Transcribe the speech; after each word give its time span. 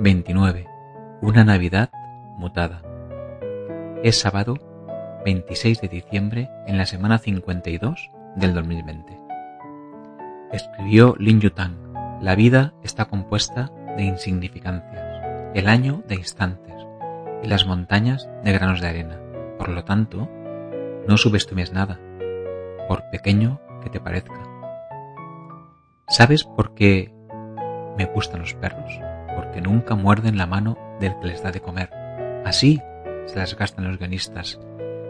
29. 0.00 0.68
Una 1.22 1.42
Navidad 1.42 1.90
mutada. 2.36 2.82
Es 4.04 4.20
sábado 4.20 4.56
26 5.24 5.80
de 5.80 5.88
diciembre 5.88 6.48
en 6.68 6.78
la 6.78 6.86
semana 6.86 7.18
52 7.18 8.08
del 8.36 8.54
2020. 8.54 9.18
Escribió 10.52 11.16
Lin 11.18 11.40
Yutang, 11.40 11.74
la 12.20 12.36
vida 12.36 12.74
está 12.84 13.06
compuesta 13.06 13.72
de 13.96 14.04
insignificancias, 14.04 15.52
el 15.54 15.68
año 15.68 16.04
de 16.06 16.14
instantes 16.14 16.76
y 17.42 17.48
las 17.48 17.66
montañas 17.66 18.28
de 18.44 18.52
granos 18.52 18.80
de 18.80 18.86
arena. 18.86 19.18
Por 19.58 19.68
lo 19.68 19.82
tanto, 19.82 20.28
no 21.08 21.16
subestimes 21.16 21.72
nada, 21.72 21.98
por 22.86 23.02
pequeño 23.10 23.60
que 23.82 23.90
te 23.90 23.98
parezca. 23.98 24.44
¿Sabes 26.06 26.44
por 26.44 26.74
qué 26.74 27.12
me 27.96 28.04
gustan 28.06 28.40
los 28.40 28.54
perros? 28.54 29.07
Porque 29.34 29.60
nunca 29.60 29.94
muerden 29.94 30.36
la 30.36 30.46
mano 30.46 30.76
del 31.00 31.18
que 31.20 31.28
les 31.28 31.42
da 31.42 31.52
de 31.52 31.60
comer. 31.60 31.90
Así 32.44 32.80
se 33.26 33.36
las 33.36 33.56
gastan 33.56 33.86
los 33.86 33.98
guionistas 33.98 34.58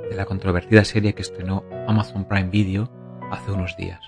de 0.08 0.16
la 0.16 0.24
controvertida 0.24 0.84
serie 0.84 1.14
que 1.14 1.22
estrenó 1.22 1.64
Amazon 1.86 2.24
Prime 2.24 2.50
Video 2.50 2.90
hace 3.30 3.52
unos 3.52 3.76
días. 3.76 4.00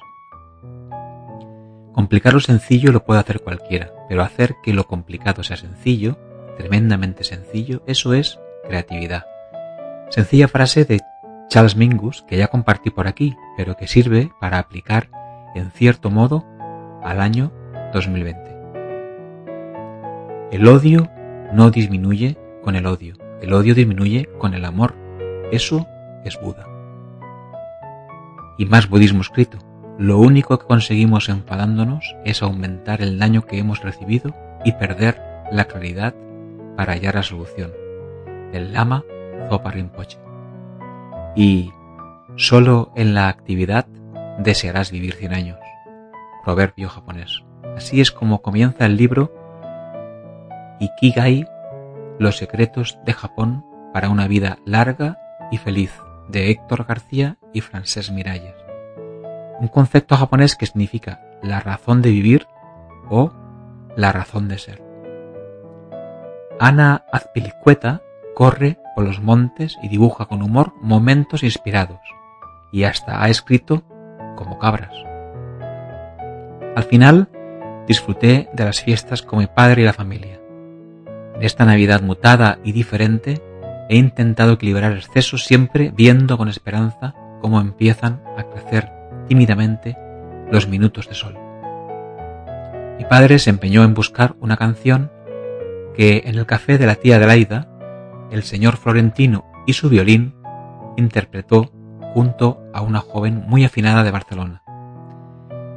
Complicar 1.93 2.33
lo 2.33 2.41
sencillo 2.41 2.93
lo 2.93 3.05
puede 3.05 3.21
hacer 3.21 3.41
cualquiera, 3.41 3.93
pero 4.09 4.23
hacer 4.23 4.55
que 4.63 4.73
lo 4.73 4.87
complicado 4.87 5.43
sea 5.43 5.57
sencillo, 5.57 6.19
tremendamente 6.57 7.25
sencillo, 7.25 7.83
eso 7.87 8.15
es 8.15 8.39
creatividad. 8.67 9.27
Sencilla 10.09 10.49
frase 10.49 10.85
de 10.85 11.01
Charles 11.49 11.77
Mingus 11.77 12.23
que 12.23 12.37
ya 12.37 12.49
compartí 12.49 12.91
por 12.91 13.09
aquí, 13.09 13.37
pero 13.57 13.77
que 13.77 13.89
sirve 13.89 14.31
para 14.41 14.59
aplicar 14.59 15.11
en 15.55 15.71
cierto 15.73 16.11
modo 16.11 16.45
al 17.03 17.21
año 17.21 17.53
2020. 17.93 18.60
El 20.51 20.67
odio 20.67 21.09
no 21.53 21.71
disminuye 21.71 22.37
con 22.65 22.75
el 22.75 22.87
odio, 22.87 23.15
el 23.41 23.53
odio 23.53 23.73
disminuye 23.73 24.29
con 24.39 24.53
el 24.53 24.65
amor. 24.65 24.97
Eso 25.53 25.87
es 26.25 26.41
Buda. 26.41 26.67
Y 28.59 28.67
más 28.67 28.89
budismo 28.89 29.21
escrito. 29.21 29.59
Lo 29.97 30.19
único 30.19 30.59
que 30.59 30.67
conseguimos 30.67 31.29
enfadándonos 31.29 32.17
es 32.25 32.43
aumentar 32.43 33.01
el 33.01 33.17
daño 33.17 33.43
que 33.43 33.59
hemos 33.59 33.81
recibido 33.81 34.35
y 34.65 34.73
perder 34.73 35.23
la 35.53 35.67
claridad 35.67 36.17
para 36.77 36.95
hallar 36.95 37.15
la 37.15 37.23
solución. 37.23 37.71
El 38.53 38.73
Lama 38.73 39.05
Zopa 39.49 39.71
Rinpoche. 39.71 40.19
Y 41.37 41.71
solo 42.35 42.91
en 42.97 43.15
la 43.15 43.29
actividad 43.29 43.87
desearás 44.39 44.91
vivir 44.91 45.15
cien 45.15 45.33
años. 45.33 45.61
Proverbio 46.45 46.89
japonés. 46.89 47.45
Así 47.77 48.01
es 48.01 48.11
como 48.11 48.43
comienza 48.43 48.85
el 48.85 48.97
libro 48.97 49.40
Ikigai, 50.81 51.47
los 52.19 52.39
secretos 52.39 52.99
de 53.05 53.13
Japón 53.13 53.67
para 53.93 54.09
una 54.09 54.27
vida 54.27 54.59
larga 54.65 55.19
y 55.51 55.59
feliz, 55.59 55.93
de 56.29 56.51
Héctor 56.51 56.87
García 56.87 57.37
y 57.53 57.61
Francés 57.61 58.11
Miralles. 58.11 58.55
Un 59.59 59.69
concepto 59.69 60.17
japonés 60.17 60.57
que 60.57 60.65
significa 60.65 61.21
la 61.43 61.61
razón 61.61 62.01
de 62.01 62.11
vivir 62.11 62.47
o 63.11 63.31
la 63.95 64.11
razón 64.11 64.49
de 64.49 64.59
ser. 64.59 64.83
Ana 66.59 67.05
Azpilicueta 67.13 68.01
corre 68.35 68.79
por 68.95 69.05
los 69.05 69.21
montes 69.21 69.77
y 69.83 69.89
dibuja 69.89 70.27
con 70.27 70.43
humor 70.43 70.73
momentos 70.81 71.43
inspirados, 71.43 72.01
y 72.73 72.85
hasta 72.85 73.23
ha 73.23 73.29
escrito 73.29 73.83
como 74.37 74.59
cabras. 74.59 74.95
Al 76.75 76.85
final, 76.85 77.29
disfruté 77.87 78.49
de 78.55 78.65
las 78.65 78.81
fiestas 78.81 79.21
con 79.21 79.41
mi 79.41 79.47
padre 79.47 79.83
y 79.83 79.85
la 79.85 79.93
familia. 79.93 80.40
Esta 81.41 81.65
Navidad 81.65 82.03
mutada 82.03 82.59
y 82.65 82.73
diferente, 82.73 83.41
he 83.89 83.97
intentado 83.97 84.53
equilibrar 84.53 84.93
excesos 84.93 85.45
siempre 85.45 85.91
viendo 85.97 86.37
con 86.37 86.49
esperanza 86.49 87.15
cómo 87.41 87.61
empiezan 87.61 88.23
a 88.37 88.45
crecer 88.45 88.93
tímidamente 89.27 89.97
los 90.51 90.69
minutos 90.69 91.09
de 91.09 91.15
sol. 91.15 91.39
Mi 92.99 93.07
padre 93.07 93.39
se 93.39 93.49
empeñó 93.49 93.85
en 93.85 93.95
buscar 93.95 94.37
una 94.41 94.59
canción 94.59 95.11
que 95.95 96.25
en 96.27 96.37
el 96.37 96.45
café 96.45 96.77
de 96.77 96.87
la 96.87 96.97
tía 96.97 97.17
Adelaida, 97.17 97.69
el 98.31 98.43
señor 98.43 98.77
Florentino 98.77 99.51
y 99.67 99.73
su 99.73 99.89
violín 99.89 100.35
interpretó 100.99 101.73
junto 102.13 102.63
a 102.75 102.83
una 102.83 103.01
joven 103.01 103.45
muy 103.47 103.65
afinada 103.65 104.05
de 104.05 104.11
Barcelona. 104.11 104.63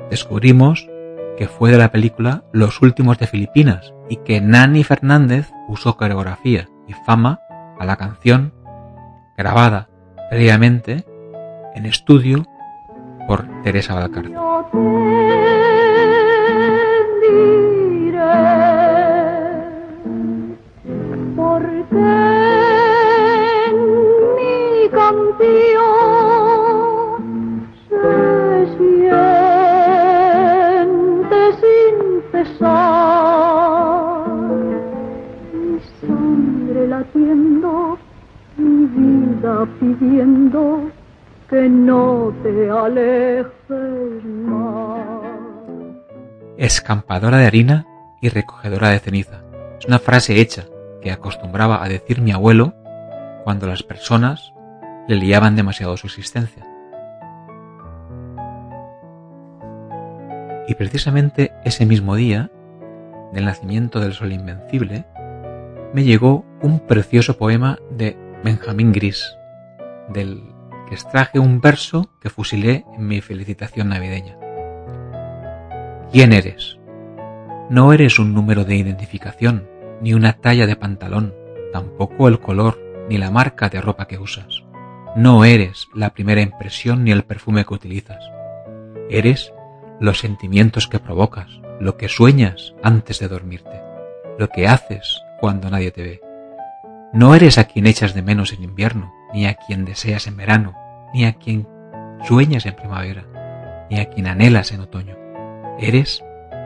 Descubrimos 0.09 0.90
que 1.38 1.47
fue 1.47 1.71
de 1.71 1.77
la 1.77 1.91
película 1.91 2.44
Los 2.51 2.81
Últimos 2.81 3.17
de 3.17 3.27
Filipinas 3.27 3.94
y 4.09 4.17
que 4.17 4.41
Nani 4.41 4.83
Fernández 4.83 5.51
usó 5.67 5.97
coreografía 5.97 6.67
y 6.88 6.94
fama 6.94 7.39
a 7.79 7.85
la 7.85 7.95
canción 7.95 8.53
grabada 9.38 9.89
previamente 10.29 11.05
en 11.75 11.85
estudio 11.85 12.45
por 13.27 13.45
Teresa 13.63 13.95
Valcarce. 13.95 14.33
Pidiendo 39.79 40.89
que 41.49 41.67
no 41.67 42.33
te 42.43 42.69
alejes 42.69 44.23
más. 44.23 45.01
Escampadora 46.57 47.37
de 47.37 47.47
harina 47.47 47.85
y 48.21 48.29
recogedora 48.29 48.89
de 48.89 48.99
ceniza. 48.99 49.43
Es 49.79 49.85
una 49.85 49.99
frase 49.99 50.39
hecha 50.39 50.63
que 51.01 51.11
acostumbraba 51.11 51.83
a 51.83 51.89
decir 51.89 52.21
mi 52.21 52.31
abuelo 52.31 52.73
cuando 53.43 53.67
las 53.67 53.83
personas 53.83 54.53
le 55.07 55.17
liaban 55.17 55.57
demasiado 55.57 55.97
su 55.97 56.07
existencia. 56.07 56.65
Y 60.69 60.75
precisamente 60.75 61.51
ese 61.65 61.85
mismo 61.85 62.15
día, 62.15 62.49
del 63.33 63.43
nacimiento 63.45 63.99
del 63.99 64.13
sol 64.13 64.31
invencible, 64.31 65.05
me 65.93 66.05
llegó 66.05 66.45
un 66.61 66.79
precioso 66.79 67.37
poema 67.37 67.77
de 67.91 68.22
Benjamín 68.43 68.91
Gris, 68.91 69.37
del 70.09 70.43
que 70.89 70.95
extraje 70.95 71.39
un 71.39 71.61
verso 71.61 72.09
que 72.19 72.29
fusilé 72.29 72.83
en 72.93 73.07
mi 73.07 73.21
felicitación 73.21 73.87
navideña. 73.87 74.37
¿Quién 76.11 76.33
eres? 76.33 76.77
No 77.69 77.93
eres 77.93 78.19
un 78.19 78.33
número 78.33 78.65
de 78.65 78.75
identificación, 78.75 79.69
ni 80.01 80.13
una 80.13 80.33
talla 80.33 80.67
de 80.67 80.75
pantalón, 80.75 81.33
tampoco 81.71 82.27
el 82.27 82.41
color, 82.41 82.81
ni 83.09 83.17
la 83.17 83.31
marca 83.31 83.69
de 83.69 83.79
ropa 83.79 84.07
que 84.07 84.17
usas. 84.17 84.65
No 85.15 85.45
eres 85.45 85.87
la 85.95 86.09
primera 86.09 86.41
impresión 86.41 87.05
ni 87.05 87.11
el 87.11 87.23
perfume 87.23 87.63
que 87.63 87.75
utilizas. 87.75 88.25
Eres 89.09 89.53
los 90.01 90.19
sentimientos 90.19 90.89
que 90.89 90.99
provocas, 90.99 91.61
lo 91.79 91.95
que 91.95 92.09
sueñas 92.09 92.75
antes 92.83 93.19
de 93.19 93.29
dormirte, 93.29 93.81
lo 94.37 94.49
que 94.49 94.67
haces 94.67 95.21
cuando 95.39 95.69
nadie 95.69 95.91
te 95.91 96.03
ve. 96.03 96.32
No 97.13 97.35
eres 97.35 97.59
a 97.59 97.66
quien 97.66 97.85
echas 97.85 98.16
de 98.16 98.24
menos 98.24 98.53
en 98.53 98.63
invierno, 98.63 99.13
ni 99.35 99.46
a 99.46 99.53
quien 99.53 99.85
deseas 99.85 100.25
en 100.25 100.35
verano, 100.35 100.74
ni 101.13 101.25
a 101.25 101.34
quien 101.34 101.68
sueñas 102.28 102.66
en 102.66 102.75
primavera, 102.75 103.88
ni 103.91 104.00
a 104.00 104.09
quien 104.09 104.25
anhelas 104.25 104.72
en 104.72 104.79
otoño. 104.79 105.16
Eres 105.78 106.23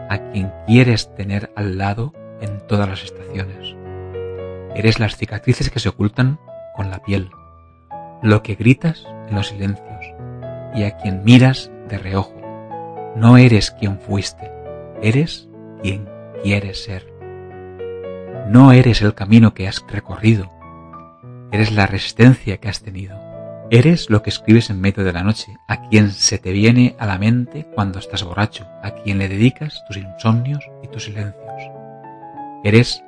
a 0.10 0.18
quien 0.32 0.54
quieres 0.66 1.14
tener 1.16 1.52
al 1.58 1.78
lado 1.78 2.14
en 2.40 2.66
todas 2.66 2.88
las 2.88 3.04
estaciones. 3.04 3.76
Eres 4.74 5.02
las 5.02 5.18
cicatrices 5.18 5.70
que 5.70 5.82
se 5.82 5.90
ocultan 5.90 6.40
con 6.78 6.92
la 6.92 7.00
piel, 7.00 7.30
lo 8.22 8.42
que 8.42 8.56
gritas 8.56 9.06
en 9.28 9.36
los 9.36 9.50
silencios 9.50 10.14
y 10.74 10.84
a 10.84 10.96
quien 10.96 11.26
miras 11.26 11.70
de 11.90 11.98
reojo. 11.98 12.40
No 13.18 13.36
eres 13.36 13.72
quien 13.72 14.00
fuiste, 14.00 14.50
eres 15.02 15.50
quien 15.82 16.08
quieres 16.42 16.86
ser. 16.86 17.17
No 18.50 18.72
eres 18.72 19.02
el 19.02 19.14
camino 19.14 19.54
que 19.54 19.68
has 19.68 19.84
recorrido, 19.90 20.50
eres 21.52 21.72
la 21.72 21.86
resistencia 21.86 22.58
que 22.58 22.70
has 22.70 22.82
tenido. 22.82 23.18
Eres 23.70 24.10
lo 24.10 24.22
que 24.22 24.30
escribes 24.30 24.70
en 24.70 24.80
medio 24.80 25.04
de 25.04 25.12
la 25.12 25.24
noche, 25.24 25.58
a 25.68 25.82
quien 25.90 26.12
se 26.12 26.38
te 26.38 26.54
viene 26.54 26.96
a 27.00 27.06
la 27.06 27.18
mente 27.18 27.68
cuando 27.76 28.00
estás 28.00 28.24
borracho, 28.24 28.66
a 28.82 28.92
quien 28.92 29.18
le 29.18 29.28
dedicas 29.28 29.84
tus 29.88 29.98
insomnios 29.98 30.64
y 30.82 30.88
tus 30.88 31.04
silencios. 31.04 31.44
Eres 32.64 33.04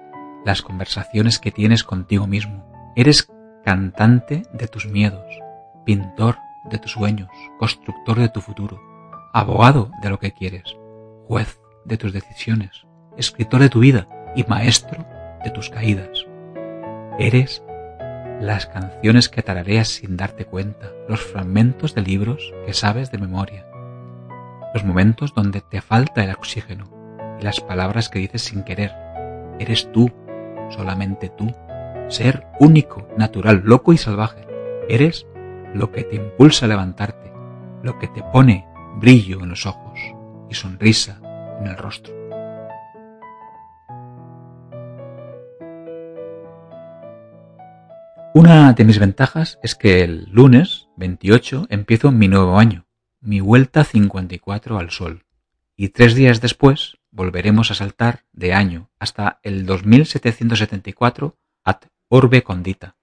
las 0.46 0.62
conversaciones 0.62 1.40
que 1.40 1.52
tienes 1.52 1.86
contigo 1.86 2.28
mismo. 2.28 2.66
Eres 2.98 3.30
cantante 3.64 4.44
de 4.52 4.68
tus 4.68 4.88
miedos, 4.88 5.26
pintor 5.86 6.38
de 6.70 6.80
tus 6.80 6.92
sueños, 6.92 7.30
constructor 7.58 8.20
de 8.20 8.28
tu 8.28 8.42
futuro, 8.42 8.82
abogado 9.34 9.90
de 10.02 10.10
lo 10.10 10.20
que 10.20 10.34
quieres, 10.34 10.76
juez 11.28 11.62
de 11.86 11.98
tus 11.98 12.12
decisiones, 12.12 12.86
escritor 13.16 13.62
de 13.62 13.70
tu 13.70 13.80
vida 13.80 14.10
y 14.36 14.44
maestro 14.44 14.99
de 15.44 15.52
tus 15.52 15.70
caídas. 15.70 16.26
Eres 17.18 17.64
las 18.40 18.66
canciones 18.68 19.28
que 19.30 19.42
tarareas 19.42 19.90
sin 19.90 20.16
darte 20.16 20.46
cuenta, 20.46 20.92
los 21.08 21.22
fragmentos 21.22 21.94
de 21.94 22.02
libros 22.02 22.54
que 22.66 22.74
sabes 22.74 23.12
de 23.12 23.18
memoria, 23.18 23.66
los 24.74 24.84
momentos 24.84 25.34
donde 25.34 25.62
te 25.62 25.82
falta 25.82 26.24
el 26.24 26.32
oxígeno 26.32 26.90
y 27.40 27.44
las 27.44 27.60
palabras 27.60 28.10
que 28.10 28.20
dices 28.20 28.44
sin 28.44 28.64
querer. 28.64 28.94
Eres 29.60 29.92
tú, 29.92 30.12
solamente 30.70 31.30
tú, 31.30 31.54
ser 32.08 32.46
único, 32.60 33.08
natural, 33.18 33.62
loco 33.66 33.94
y 33.94 33.98
salvaje. 33.98 34.48
Eres 34.88 35.28
lo 35.74 35.92
que 35.92 36.04
te 36.04 36.16
impulsa 36.16 36.66
a 36.66 36.70
levantarte, 36.70 37.32
lo 37.84 38.00
que 38.00 38.08
te 38.08 38.24
pone 38.32 38.66
brillo 38.96 39.42
en 39.42 39.50
los 39.50 39.66
ojos 39.66 40.00
y 40.50 40.56
sonrisa 40.56 41.20
en 41.60 41.68
el 41.68 41.78
rostro. 41.78 42.19
De 48.76 48.86
mis 48.86 49.00
ventajas 49.00 49.58
es 49.64 49.74
que 49.74 50.04
el 50.04 50.30
lunes 50.32 50.90
28 50.98 51.68
empiezo 51.70 52.12
mi 52.12 52.28
nuevo 52.28 52.60
año, 52.60 52.86
mi 53.20 53.40
vuelta 53.40 53.84
54 53.84 54.78
al 54.78 54.92
sol, 54.92 55.26
y 55.76 55.90
tres 55.90 56.14
días 56.14 56.40
después 56.40 56.98
volveremos 57.10 57.72
a 57.72 57.74
saltar 57.74 58.26
de 58.32 58.54
año 58.54 58.92
hasta 59.00 59.40
el 59.42 59.66
2774 59.66 61.36
ad 61.64 61.78
Orbe 62.10 62.44
Condita, 62.44 62.96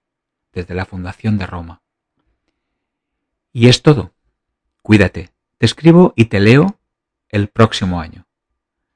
desde 0.52 0.74
la 0.74 0.84
fundación 0.84 1.36
de 1.36 1.46
Roma. 1.46 1.82
Y 3.52 3.68
es 3.68 3.82
todo. 3.82 4.14
Cuídate, 4.82 5.30
te 5.58 5.66
escribo 5.66 6.14
y 6.14 6.26
te 6.26 6.38
leo 6.38 6.78
el 7.28 7.48
próximo 7.48 8.00
año. 8.00 8.28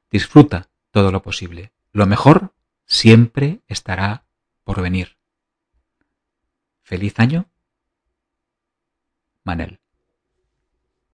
Disfruta 0.09 0.71
todo 0.93 1.11
lo 1.11 1.21
posible. 1.21 1.73
Lo 1.93 2.07
mejor 2.07 2.55
siempre 2.87 3.61
estará 3.67 4.25
por 4.63 4.81
venir. 4.81 5.20
Feliz 6.91 7.21
año. 7.21 7.49
Manel. 9.45 9.80